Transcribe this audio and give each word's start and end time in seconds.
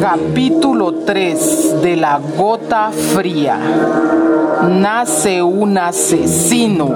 Capítulo 0.00 0.94
3 1.04 1.82
de 1.82 1.96
la 1.96 2.18
gota 2.38 2.90
fría. 2.90 3.58
Nace 4.66 5.42
un 5.42 5.76
asesino. 5.76 6.88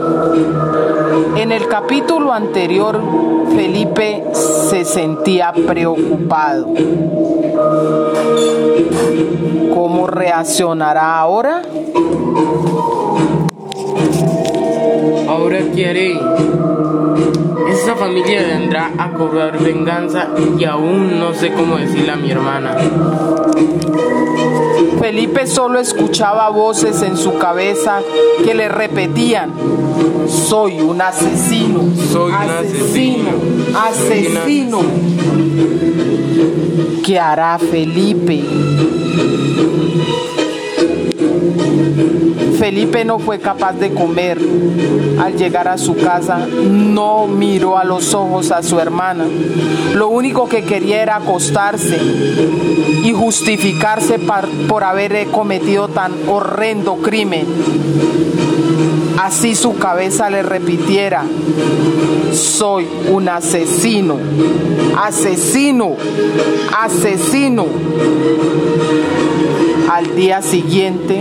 En 1.36 1.52
el 1.52 1.68
capítulo 1.68 2.32
anterior, 2.32 2.98
Felipe 3.54 4.24
se 4.32 4.86
sentía 4.86 5.52
preocupado. 5.52 6.68
¿Cómo 9.74 10.06
reaccionará 10.06 11.18
ahora? 11.18 11.60
Ahora. 15.28 15.58
Esta 15.58 16.33
familia 18.04 18.42
vendrá 18.42 18.92
a 18.98 19.14
cobrar 19.14 19.58
venganza 19.58 20.28
y 20.58 20.64
aún 20.64 21.18
no 21.18 21.32
sé 21.32 21.54
cómo 21.54 21.78
decirle 21.78 22.12
a 22.12 22.16
mi 22.16 22.30
hermana. 22.30 22.76
Felipe 25.00 25.46
solo 25.46 25.78
escuchaba 25.80 26.50
voces 26.50 27.00
en 27.00 27.16
su 27.16 27.38
cabeza 27.38 28.02
que 28.44 28.54
le 28.54 28.68
repetían, 28.68 29.54
soy 30.28 30.80
un 30.82 31.00
asesino, 31.00 31.84
Soy 32.12 32.30
un 32.30 32.34
asesino, 32.34 33.30
asesino. 33.74 34.80
¿Qué 37.02 37.18
hará 37.18 37.58
Felipe? 37.58 38.44
Felipe 42.64 43.04
no 43.04 43.18
fue 43.18 43.40
capaz 43.40 43.74
de 43.74 43.92
comer. 43.92 44.38
Al 45.20 45.36
llegar 45.36 45.68
a 45.68 45.76
su 45.76 45.96
casa, 45.96 46.46
no 46.46 47.26
miró 47.26 47.76
a 47.76 47.84
los 47.84 48.14
ojos 48.14 48.50
a 48.52 48.62
su 48.62 48.80
hermana. 48.80 49.26
Lo 49.92 50.08
único 50.08 50.48
que 50.48 50.64
quería 50.64 51.02
era 51.02 51.16
acostarse 51.16 52.00
y 53.02 53.12
justificarse 53.12 54.18
por 54.66 54.82
haber 54.82 55.26
cometido 55.26 55.88
tan 55.88 56.12
horrendo 56.26 56.96
crimen. 57.02 57.44
Así 59.18 59.54
su 59.54 59.76
cabeza 59.76 60.30
le 60.30 60.42
repitiera, 60.42 61.22
soy 62.32 62.86
un 63.12 63.28
asesino, 63.28 64.16
asesino, 64.96 65.96
asesino. 66.82 67.66
Al 69.86 70.16
día 70.16 70.40
siguiente, 70.40 71.20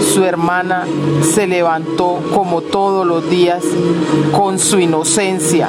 su 0.00 0.24
hermana 0.24 0.86
se 1.22 1.46
levantó 1.46 2.20
como 2.34 2.62
todos 2.62 3.06
los 3.06 3.28
días 3.28 3.62
con 4.32 4.58
su 4.58 4.78
inocencia. 4.78 5.68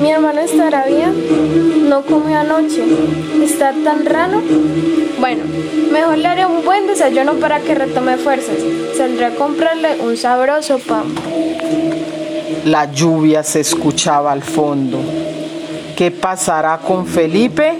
Mi 0.00 0.10
hermano 0.10 0.40
estará 0.40 0.86
bien. 0.86 1.88
No 1.88 2.02
comió 2.02 2.38
anoche. 2.38 2.82
¿Está 3.42 3.72
tan 3.84 4.04
raro? 4.04 4.40
Bueno, 5.20 5.44
mejor 5.92 6.18
le 6.18 6.26
haré 6.26 6.46
un 6.46 6.64
buen 6.64 6.86
desayuno 6.86 7.34
para 7.34 7.60
que 7.60 7.74
retome 7.74 8.16
fuerzas. 8.16 8.56
Saldré 8.96 9.26
a 9.26 9.34
comprarle 9.36 10.00
un 10.00 10.16
sabroso 10.16 10.78
pan. 10.78 11.04
La 12.64 12.90
lluvia 12.92 13.42
se 13.42 13.60
escuchaba 13.60 14.32
al 14.32 14.42
fondo. 14.42 14.98
¿Qué 15.96 16.10
pasará 16.10 16.78
con 16.78 17.06
Felipe? 17.06 17.72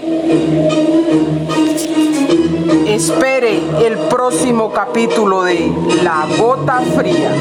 Espere 3.03 3.61
el 3.85 3.97
próximo 4.07 4.71
capítulo 4.71 5.43
de 5.43 5.69
La 6.03 6.25
Gota 6.39 6.79
Fría. 6.95 7.33